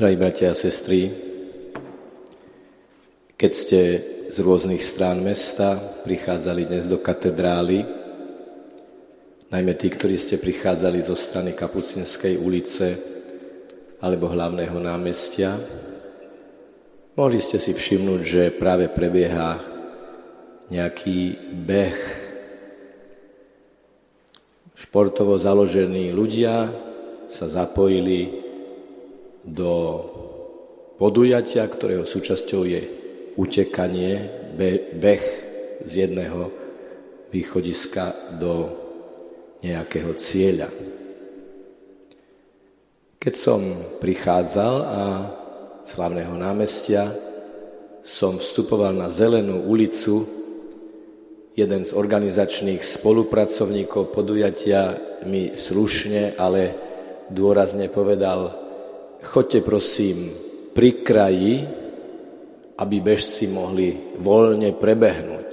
[0.00, 1.12] Drahí bratia a sestry,
[3.36, 3.80] keď ste
[4.32, 7.84] z rôznych strán mesta prichádzali dnes do katedrály,
[9.52, 12.96] najmä tí, ktorí ste prichádzali zo strany Kapucinskej ulice
[14.00, 15.60] alebo hlavného námestia,
[17.12, 19.60] mohli ste si všimnúť, že práve prebieha
[20.72, 22.00] nejaký beh.
[24.80, 26.72] Športovo založení ľudia
[27.28, 28.39] sa zapojili
[29.50, 29.74] do
[30.94, 32.82] podujatia, ktorého súčasťou je
[33.34, 34.30] utekanie,
[35.00, 35.24] beh
[35.82, 36.52] z jedného
[37.34, 38.68] východiska do
[39.62, 40.68] nejakého cieľa.
[43.20, 43.60] Keď som
[44.00, 45.02] prichádzal a
[45.84, 47.12] z hlavného námestia
[48.00, 50.24] som vstupoval na zelenú ulicu,
[51.52, 54.96] jeden z organizačných spolupracovníkov podujatia
[55.28, 56.72] mi slušne, ale
[57.28, 58.59] dôrazne povedal,
[59.20, 60.32] Choďte prosím
[60.72, 61.60] pri kraji,
[62.80, 65.52] aby bežci mohli voľne prebehnúť.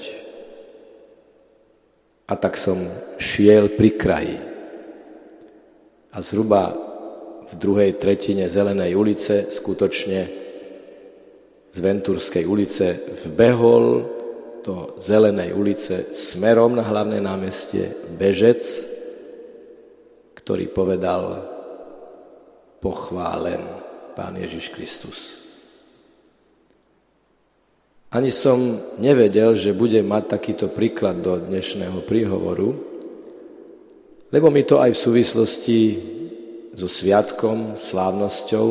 [2.28, 2.80] A tak som
[3.20, 4.40] šiel pri kraji.
[6.16, 6.72] A zhruba
[7.48, 10.20] v druhej tretine Zelenej ulice, skutočne
[11.72, 14.04] z Ventúrskej ulice, vbehol
[14.64, 18.64] do Zelenej ulice smerom na hlavné námestie bežec,
[20.36, 21.57] ktorý povedal,
[22.78, 23.62] pochválen
[24.18, 25.18] Pán Ježiš Kristus.
[28.08, 28.58] Ani som
[28.98, 32.72] nevedel, že budem mať takýto príklad do dnešného príhovoru,
[34.32, 35.80] lebo mi to aj v súvislosti
[36.72, 38.68] so sviatkom, slávnosťou,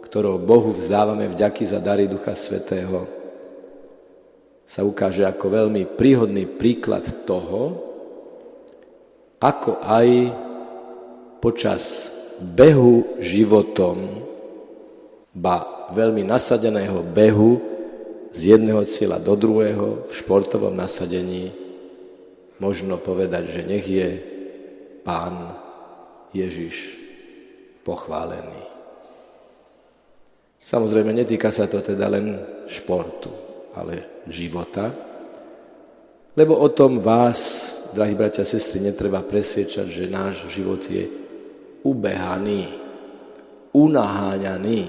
[0.00, 3.04] ktorou Bohu vzdávame vďaky za dary Ducha Svetého,
[4.64, 7.84] sa ukáže ako veľmi príhodný príklad toho,
[9.40, 10.08] ako aj
[11.40, 14.24] počas behu životom,
[15.34, 17.60] ba veľmi nasadeného behu
[18.34, 21.50] z jedného cieľa do druhého v športovom nasadení,
[22.60, 24.08] možno povedať, že nech je
[25.06, 25.56] Pán
[26.36, 26.98] Ježiš
[27.86, 28.68] pochválený.
[30.60, 32.36] Samozrejme, netýka sa to teda len
[32.68, 33.32] športu,
[33.72, 34.92] ale života,
[36.36, 37.40] lebo o tom vás,
[37.96, 41.27] drahí bratia a sestry, netreba presviečať, že náš život je
[41.88, 42.68] ubehaný,
[43.72, 44.82] unaháňaný.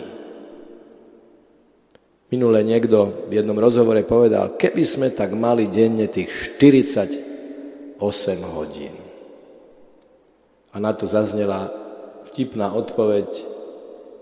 [2.29, 7.97] Minule niekto v jednom rozhovore povedal, keby sme tak mali denne tých 48
[8.53, 8.93] hodín.
[10.69, 11.73] A na to zaznela
[12.29, 13.25] vtipná odpoveď,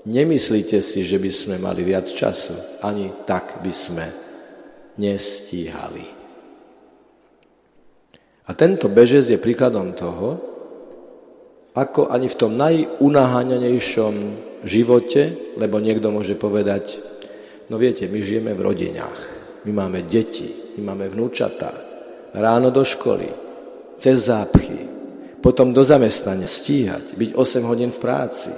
[0.08, 4.08] nemyslíte si, že by sme mali viac času, ani tak by sme
[4.96, 6.08] nestíhali.
[8.48, 10.57] A tento bežec je príkladom toho,
[11.78, 14.14] ako ani v tom najunaháňanejšom
[14.66, 16.98] živote, lebo niekto môže povedať,
[17.70, 19.20] no viete, my žijeme v rodinách,
[19.62, 21.70] my máme deti, my máme vnúčatá,
[22.34, 23.30] ráno do školy,
[23.94, 24.90] cez zápchy,
[25.38, 28.50] potom do zamestnania, stíhať, byť 8 hodín v práci,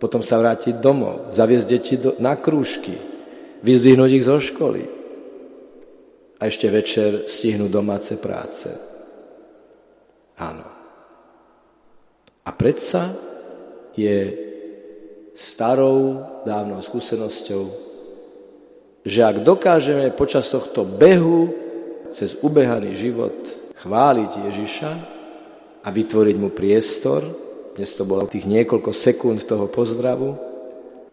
[0.00, 2.96] potom sa vrátiť domov, zaviesť deti do, na krúžky,
[3.60, 4.82] vyzdvihnúť ich zo školy
[6.40, 8.72] a ešte večer stihnúť domáce práce.
[10.42, 10.81] Áno.
[12.42, 13.14] A predsa
[13.94, 14.34] je
[15.30, 17.62] starou dávnou skúsenosťou,
[19.06, 21.50] že ak dokážeme počas tohto behu
[22.10, 23.34] cez ubehaný život
[23.78, 24.92] chváliť Ježiša
[25.82, 27.22] a vytvoriť mu priestor,
[27.78, 30.36] dnes to bolo tých niekoľko sekúnd toho pozdravu,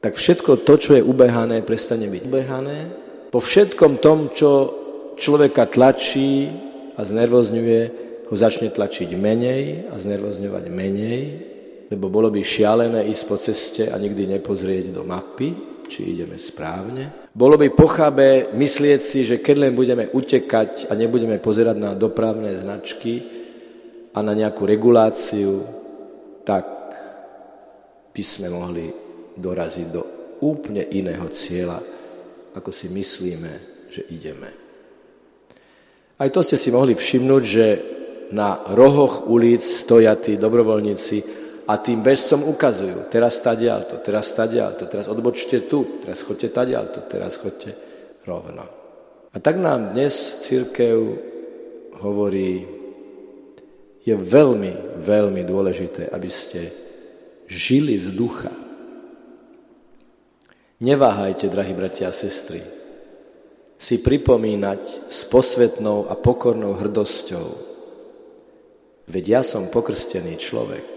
[0.01, 2.79] tak všetko to, čo je ubehané, prestane byť ubehané.
[3.29, 4.73] Po všetkom tom, čo
[5.13, 6.49] človeka tlačí
[6.95, 11.19] a znervozňuje, ho začne tlačiť menej a znervozňovať menej,
[11.89, 17.33] lebo bolo by šialené ísť po ceste a nikdy nepozrieť do mapy, či ideme správne.
[17.33, 22.53] Bolo by pochabé myslieť si, že keď len budeme utekať a nebudeme pozerať na dopravné
[22.53, 23.25] značky
[24.13, 25.65] a na nejakú reguláciu,
[26.45, 26.93] tak
[28.13, 28.85] by sme mohli
[29.33, 30.03] doraziť do
[30.45, 31.81] úplne iného cieľa,
[32.53, 33.53] ako si myslíme,
[33.89, 34.49] že ideme.
[36.21, 37.65] Aj to ste si mohli všimnúť, že
[38.31, 41.17] na rohoch ulic stoja tí dobrovoľníci
[41.69, 47.37] a tým bežcom ukazujú, teraz tadialto, teraz tadialto, teraz odbočte tu, teraz chodte tadialto, teraz
[47.37, 47.69] chodte
[48.25, 48.65] rovno.
[49.29, 50.97] A tak nám dnes církev
[52.01, 52.65] hovorí,
[54.01, 56.73] je veľmi, veľmi dôležité, aby ste
[57.45, 58.49] žili z ducha.
[60.81, 62.65] Neváhajte, drahí bratia a sestry,
[63.77, 67.68] si pripomínať s posvetnou a pokornou hrdosťou,
[69.09, 70.87] Veď ja som pokrstený človek.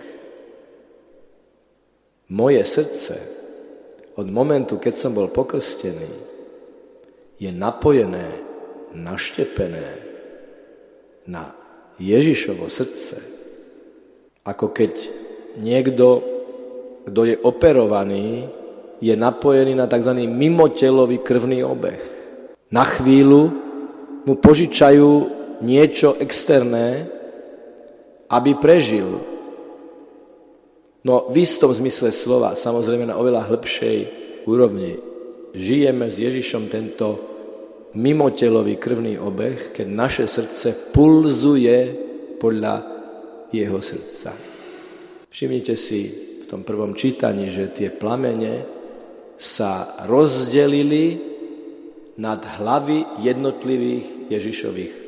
[2.28, 3.16] Moje srdce
[4.20, 6.12] od momentu, keď som bol pokrstený,
[7.40, 8.28] je napojené,
[8.92, 9.88] naštepené
[11.24, 11.56] na
[11.96, 13.16] Ježišovo srdce,
[14.44, 14.92] ako keď
[15.56, 16.20] niekto,
[17.08, 18.44] kto je operovaný,
[19.00, 20.28] je napojený na tzv.
[20.28, 21.98] mimotelový krvný obeh.
[22.68, 23.50] Na chvíľu
[24.28, 25.10] mu požičajú
[25.64, 27.08] niečo externé,
[28.32, 29.20] aby prežil.
[31.04, 33.98] No v istom zmysle slova, samozrejme na oveľa hĺbšej
[34.48, 34.96] úrovni,
[35.52, 37.06] žijeme s Ježišom tento
[37.92, 41.92] mimotelový krvný obeh, keď naše srdce pulzuje
[42.40, 42.74] podľa
[43.52, 44.32] jeho srdca.
[45.28, 46.08] Všimnite si
[46.40, 48.64] v tom prvom čítaní, že tie plamene
[49.36, 51.20] sa rozdelili
[52.16, 55.01] nad hlavy jednotlivých Ježišových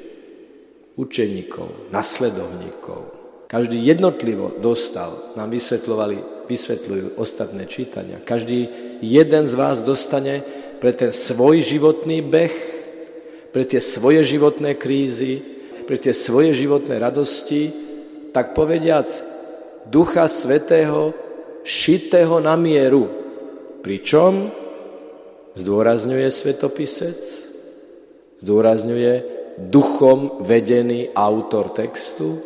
[0.94, 3.10] učeníkov, nasledovníkov.
[3.50, 8.18] Každý jednotlivo dostal, nám vysvetľovali, vysvetľujú ostatné čítania.
[8.22, 8.68] Každý
[9.02, 10.42] jeden z vás dostane
[10.82, 12.56] pre ten svoj životný beh,
[13.54, 15.38] pre tie svoje životné krízy,
[15.86, 17.70] pre tie svoje životné radosti,
[18.34, 19.06] tak povediac
[19.86, 21.14] Ducha Svetého
[21.62, 23.24] šitého na mieru,
[23.84, 24.48] Pričom
[25.60, 27.20] zdôrazňuje svetopisec,
[28.40, 32.38] zdôrazňuje duchom vedený autor textu,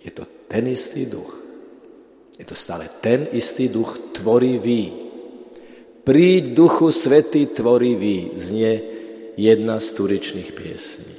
[0.00, 1.36] je to ten istý duch.
[2.40, 4.92] Je to stále ten istý duch tvorivý.
[6.00, 8.72] Príď duchu svetý tvorivý, znie
[9.36, 11.14] jedna z turičných piesní.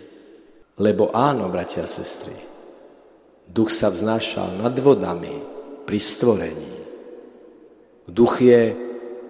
[0.81, 2.33] Lebo áno, bratia a sestry,
[3.45, 5.33] duch sa vznášal nad vodami
[5.85, 6.73] pri stvorení.
[8.09, 8.73] Duch je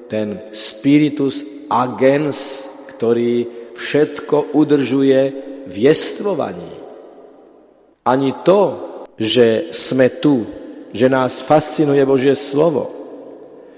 [0.07, 5.21] ten spiritus agens, ktorý všetko udržuje
[5.68, 6.71] v jestvovaní.
[8.06, 8.62] Ani to,
[9.19, 10.45] že sme tu,
[10.89, 12.89] že nás fascinuje Božie slovo,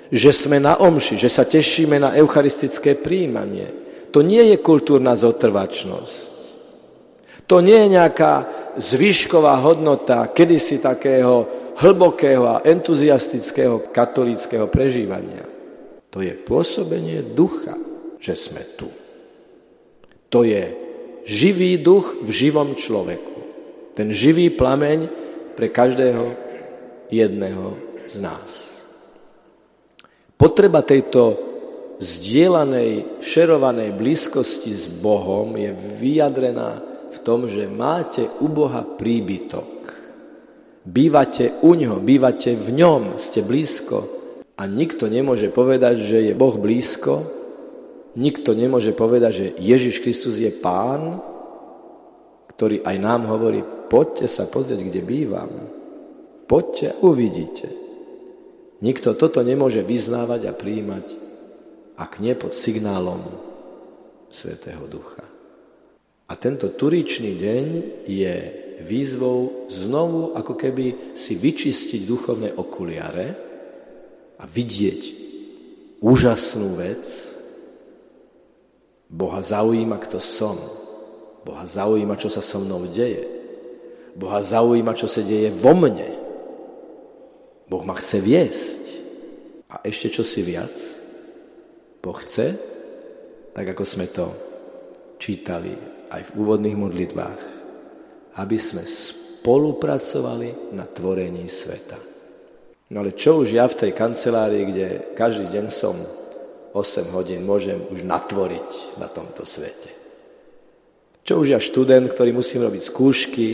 [0.08, 6.32] že sme na omši, že sa tešíme na eucharistické príjmanie, to nie je kultúrna zotrvačnosť.
[7.50, 8.34] To nie je nejaká
[8.78, 11.50] zvyšková hodnota kedysi takého
[11.82, 15.44] hlbokého a entuziastického katolíckého prežívania.
[16.14, 17.74] To je pôsobenie ducha,
[18.22, 19.03] že sme tu.
[20.34, 20.66] To je
[21.30, 23.38] živý duch v živom človeku.
[23.94, 25.06] Ten živý plameň
[25.54, 26.34] pre každého
[27.14, 27.78] jedného
[28.10, 28.52] z nás.
[30.34, 31.38] Potreba tejto
[32.02, 35.70] zdieľanej, šerovanej blízkosti s Bohom je
[36.02, 36.82] vyjadrená
[37.14, 39.70] v tom, že máte u Boha príbytok.
[40.84, 44.04] Bývate u ňo, bývate v ňom, ste blízko
[44.58, 47.43] a nikto nemôže povedať, že je Boh blízko,
[48.18, 51.22] nikto nemôže povedať, že Ježiš Kristus je Pán,
[52.54, 55.52] ktorý aj nám hovorí, poďte sa pozrieť, kde bývam.
[56.46, 57.70] Poďte uvidíte.
[58.84, 61.08] Nikto toto nemôže vyznávať a príjmať,
[61.98, 63.24] ak nie pod signálom
[64.28, 65.24] Svetého Ducha.
[66.28, 67.66] A tento turičný deň
[68.10, 68.36] je
[68.84, 73.28] výzvou znovu ako keby si vyčistiť duchovné okuliare
[74.38, 75.02] a vidieť
[76.04, 77.33] úžasnú vec.
[79.14, 80.58] Boha zaujíma, kto som.
[81.46, 83.22] Boha zaujíma, čo sa so mnou deje.
[84.18, 86.10] Boha zaujíma, čo sa deje vo mne.
[87.70, 88.84] Boh ma chce viesť.
[89.70, 90.74] A ešte čo si viac?
[92.02, 92.58] Boh chce,
[93.54, 94.34] tak ako sme to
[95.22, 95.78] čítali
[96.10, 97.42] aj v úvodných modlitbách,
[98.42, 101.98] aby sme spolupracovali na tvorení sveta.
[102.94, 105.94] No ale čo už ja v tej kancelárii, kde každý deň som
[106.74, 109.94] 8 hodín môžem už natvoriť na tomto svete.
[111.24, 113.48] Čo už ja študent, ktorý musím robiť skúšky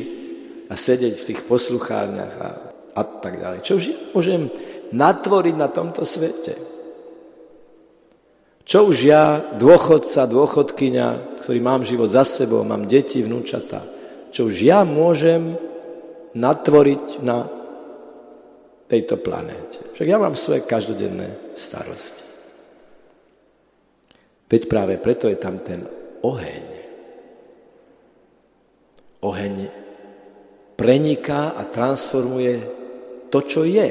[0.72, 2.50] a sedieť v tých posluchárniach a,
[2.96, 3.60] a tak ďalej.
[3.62, 4.42] Čo už ja môžem
[4.96, 6.56] natvoriť na tomto svete.
[8.64, 13.82] Čo už ja, dôchodca, dôchodkyňa, ktorý mám život za sebou, mám deti, vnúčata,
[14.30, 15.58] čo už ja môžem
[16.38, 17.50] natvoriť na
[18.86, 19.94] tejto planéte.
[19.98, 22.29] Však ja mám svoje každodenné starosti.
[24.50, 25.86] Veď práve preto je tam ten
[26.26, 26.66] oheň.
[29.22, 29.56] Oheň
[30.74, 32.58] preniká a transformuje
[33.30, 33.90] to, čo je.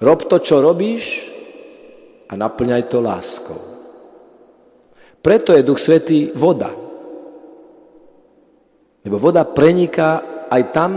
[0.00, 1.28] Rob to, čo robíš
[2.30, 3.60] a naplňaj to láskou.
[5.20, 6.70] Preto je Duch Svetý voda.
[9.02, 10.90] Lebo voda preniká aj tam,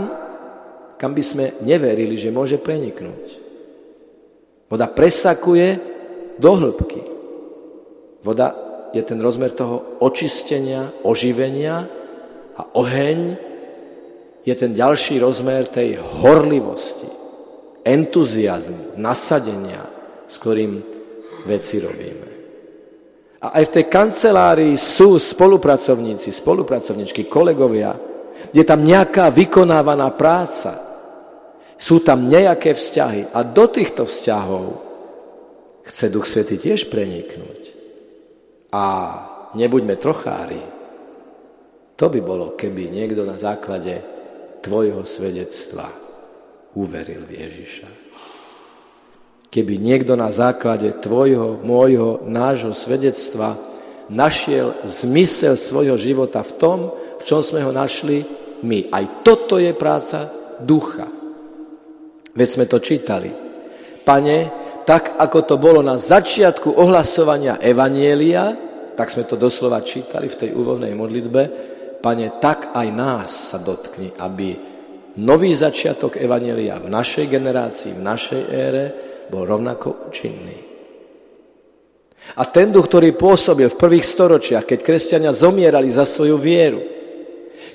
[0.94, 3.26] kam by sme neverili, že môže preniknúť.
[4.70, 5.68] Voda presakuje
[6.38, 7.09] do hĺbky.
[8.20, 8.52] Voda
[8.92, 11.86] je ten rozmer toho očistenia, oživenia
[12.56, 13.20] a oheň
[14.44, 17.08] je ten ďalší rozmer tej horlivosti,
[17.84, 19.84] entuziasmu, nasadenia,
[20.28, 20.80] s ktorým
[21.46, 22.28] veci robíme.
[23.40, 27.96] A aj v tej kancelárii sú spolupracovníci, spolupracovničky, kolegovia,
[28.52, 30.76] je tam nejaká vykonávaná práca.
[31.80, 33.32] Sú tam nejaké vzťahy.
[33.32, 34.64] A do týchto vzťahov
[35.88, 37.59] chce Duch Svety tiež preniknúť.
[38.70, 38.84] A
[39.54, 40.62] nebuďme trochári.
[41.98, 44.00] To by bolo, keby niekto na základe
[44.64, 45.90] tvojho svedectva
[46.78, 47.88] uveril v Ježiša.
[49.50, 53.58] Keby niekto na základe tvojho, môjho, nášho svedectva
[54.06, 56.78] našiel zmysel svojho života v tom,
[57.18, 58.22] v čom sme ho našli
[58.62, 58.94] my.
[58.94, 60.30] Aj toto je práca
[60.62, 61.10] ducha.
[62.30, 63.30] Veď sme to čítali.
[64.06, 64.59] Pane,
[64.90, 68.50] tak ako to bolo na začiatku ohlasovania Evanielia,
[68.98, 71.42] tak sme to doslova čítali v tej úvodnej modlitbe,
[72.02, 74.50] Pane, tak aj nás sa dotkni, aby
[75.22, 78.84] nový začiatok Evanielia v našej generácii, v našej ére,
[79.30, 80.58] bol rovnako účinný.
[82.34, 86.82] A ten duch, ktorý pôsobil v prvých storočiach, keď kresťania zomierali za svoju vieru,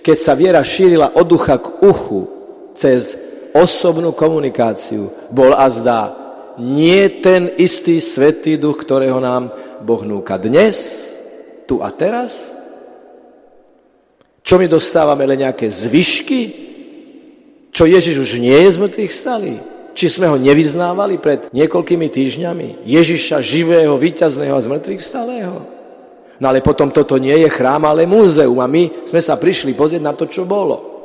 [0.04, 2.28] keď sa viera šírila od ducha k uchu
[2.76, 3.16] cez
[3.56, 6.25] osobnú komunikáciu, bol a zdá
[6.62, 9.52] nie ten istý svetý duch, ktorého nám
[9.84, 10.76] Boh núka dnes,
[11.66, 12.56] tu a teraz?
[14.46, 16.42] Čo my dostávame len nejaké zvyšky?
[17.74, 19.56] Čo Ježiš už nie je z mŕtvych stalý?
[19.96, 22.84] Či sme ho nevyznávali pred niekoľkými týždňami?
[22.84, 25.64] Ježiša živého, víťazného a zmrtvých stalého?
[26.36, 30.04] No ale potom toto nie je chrám, ale múzeum a my sme sa prišli pozrieť
[30.04, 30.96] na to, čo bolo.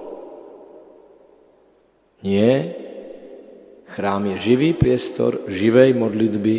[2.27, 2.80] Nie.
[3.91, 6.57] Chrám je živý priestor živej modlitby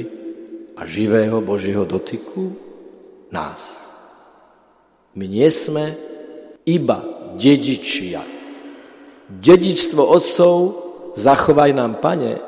[0.75, 2.59] a živého Božieho dotyku
[3.31, 3.87] nás.
[5.15, 5.95] My nie sme
[6.67, 6.99] iba
[7.39, 8.19] dedičia.
[9.31, 10.55] Dedičstvo otcov
[11.15, 12.43] zachovaj nám, pane,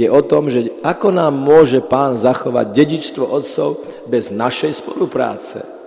[0.00, 5.77] je o tom, že ako nám môže pán zachovať dedičstvo otcov bez našej spolupráce.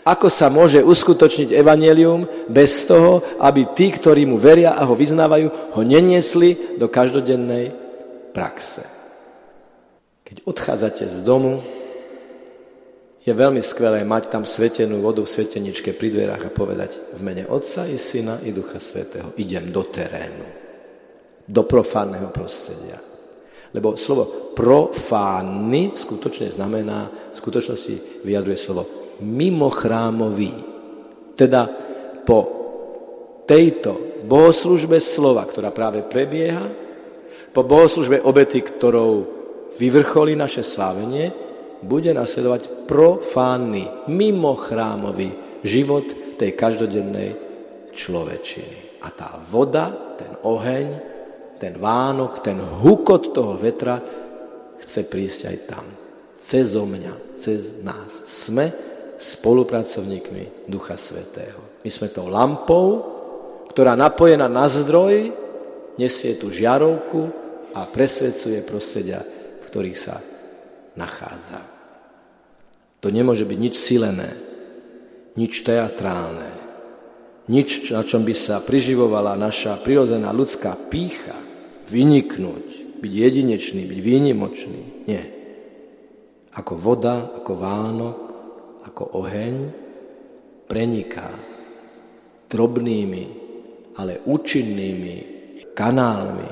[0.00, 5.76] Ako sa môže uskutočniť evanelium bez toho, aby tí, ktorí mu veria a ho vyznávajú,
[5.76, 7.72] ho neniesli do každodennej
[8.32, 8.88] praxe.
[10.24, 11.60] Keď odchádzate z domu,
[13.20, 17.44] je veľmi skvelé mať tam svetenú vodu v sveteničke pri dverách a povedať v mene
[17.44, 20.60] Otca i Syna i Ducha Svetého idem do terénu
[21.50, 23.02] do profánneho prostredia.
[23.74, 30.52] Lebo slovo profánny skutočne znamená, v skutočnosti vyjadruje slovo mimochrámový.
[31.36, 31.68] Teda
[32.24, 32.38] po
[33.48, 36.64] tejto bohoslužbe slova, ktorá práve prebieha,
[37.50, 39.26] po bohoslužbe obety, ktorou
[39.74, 41.32] vyvrcholí naše slávenie,
[41.80, 47.30] bude nasledovať profánny, mimochrámový život tej každodennej
[47.96, 49.00] človečiny.
[49.00, 49.88] A tá voda,
[50.20, 50.86] ten oheň,
[51.56, 54.00] ten Vánok, ten hukot toho vetra
[54.80, 55.84] chce prísť aj tam.
[56.36, 58.08] Cez mňa, cez nás.
[58.24, 58.72] Sme
[59.20, 61.84] spolupracovníkmi Ducha Svetého.
[61.84, 63.04] My sme tou lampou,
[63.68, 65.36] ktorá napojená na zdroj,
[66.00, 67.28] nesie tú žiarovku
[67.76, 69.20] a presvedcuje prostredia,
[69.60, 70.16] v ktorých sa
[70.96, 71.60] nachádza.
[73.04, 74.30] To nemôže byť nič silené,
[75.36, 76.50] nič teatrálne,
[77.52, 81.36] nič, na čom by sa priživovala naša prirodzená ľudská pícha,
[81.90, 84.82] vyniknúť, byť jedinečný, byť výnimočný.
[85.10, 85.24] Nie.
[86.54, 88.29] Ako voda, ako Vánok,
[88.86, 89.54] ako oheň
[90.70, 91.28] preniká
[92.50, 93.24] drobnými,
[93.98, 95.16] ale účinnými
[95.74, 96.50] kanálmi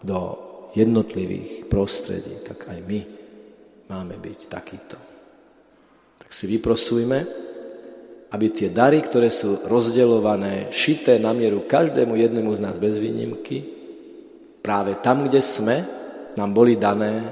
[0.00, 0.20] do
[0.72, 3.00] jednotlivých prostredí, tak aj my
[3.90, 4.98] máme byť takýto.
[6.20, 7.18] Tak si vyprosujme,
[8.30, 13.66] aby tie dary, ktoré sú rozdeľované, šité na mieru každému jednému z nás bez výnimky,
[14.62, 15.76] práve tam, kde sme,
[16.38, 17.26] nám boli dané,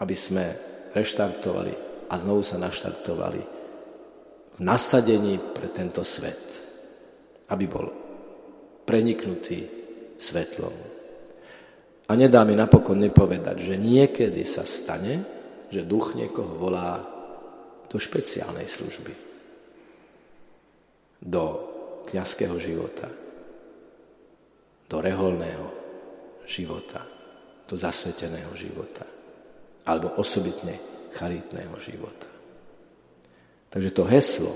[0.00, 0.56] aby sme
[0.96, 3.42] reštartovali a znovu sa naštartovali
[4.58, 6.42] v nasadení pre tento svet,
[7.54, 7.86] aby bol
[8.82, 9.58] preniknutý
[10.18, 10.74] svetlom.
[12.10, 15.22] A nedá mi napokon nepovedať, že niekedy sa stane,
[15.70, 16.98] že duch niekoho volá
[17.86, 19.14] do špeciálnej služby,
[21.22, 21.44] do
[22.10, 23.06] kniazského života,
[24.90, 25.66] do reholného
[26.42, 27.06] života,
[27.70, 29.06] do zasveteného života,
[29.86, 32.28] alebo osobitne charitného života.
[33.70, 34.52] Takže to heslo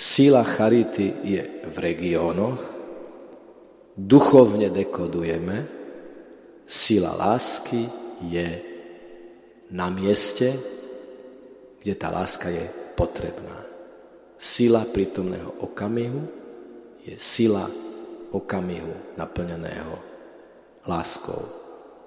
[0.00, 2.56] Sila charity je v regiónoch,
[3.92, 5.68] duchovne dekodujeme,
[6.64, 7.84] sila lásky
[8.24, 8.48] je
[9.76, 10.56] na mieste,
[11.84, 12.64] kde tá láska je
[12.96, 13.60] potrebná.
[14.40, 16.24] Sila prítomného okamihu
[17.04, 17.68] je sila
[18.32, 20.00] okamihu naplneného
[20.88, 21.44] láskou,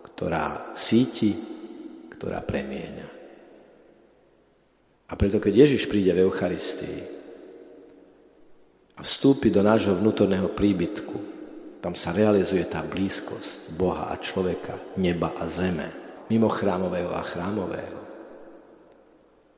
[0.02, 1.38] ktorá síti,
[2.24, 3.08] ktorá premieňa.
[5.12, 7.00] A preto, keď Ježiš príde v Eucharistii
[8.96, 11.18] a vstúpi do nášho vnútorného príbytku,
[11.84, 15.92] tam sa realizuje tá blízkosť Boha a človeka, neba a zeme,
[16.32, 18.00] mimo chrámového a chrámového.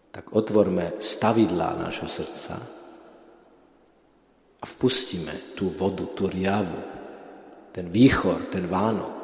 [0.10, 2.58] Tak otvorme stavidlá nášho srdca
[4.58, 6.82] a vpustíme tú vodu, tú riavu,
[7.70, 9.22] ten výchor, ten Vánok,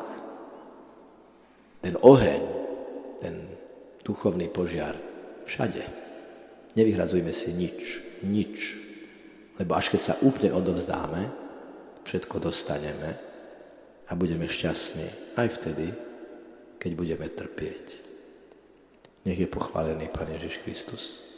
[1.82, 2.51] ten oheň,
[3.22, 3.46] ten
[4.02, 4.98] duchovný požiar
[5.46, 5.86] všade.
[6.74, 7.80] Nevyhradzujme si nič,
[8.26, 8.58] nič.
[9.62, 11.30] Lebo až keď sa úplne odovzdáme,
[12.02, 13.14] všetko dostaneme
[14.10, 15.88] a budeme šťastní aj vtedy,
[16.82, 17.86] keď budeme trpieť.
[19.22, 21.31] Nech je pochválený Pán Ježiš Kristus.